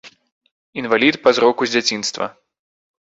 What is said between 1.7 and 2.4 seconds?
з дзяцінства.